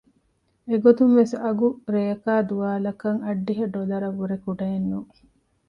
[0.69, 5.11] އެގޮތުން ވެސް އަގު ރެއަކާއި ދުވާލަކަށް އަށްޑިހަ ޑޮލަރަށް ވުރެ ކުޑައެއް ނޫން